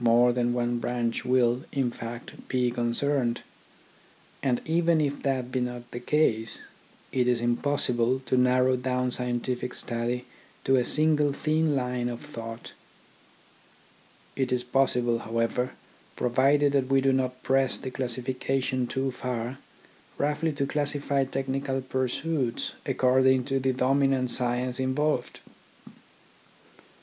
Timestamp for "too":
18.86-19.10